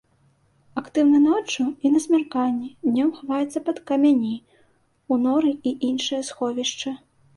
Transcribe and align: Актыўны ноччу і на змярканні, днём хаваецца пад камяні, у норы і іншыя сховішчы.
Актыўны 0.81 1.19
ноччу 1.25 1.65
і 1.85 1.91
на 1.97 2.01
змярканні, 2.07 2.69
днём 2.89 3.11
хаваецца 3.17 3.63
пад 3.67 3.77
камяні, 3.91 4.33
у 5.15 5.23
норы 5.27 5.51
і 5.73 5.75
іншыя 5.93 6.21
сховішчы. 6.33 6.89